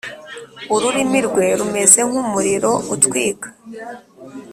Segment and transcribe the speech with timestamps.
[0.75, 3.49] ururimi rwe rumeze nk’umuriro utwika.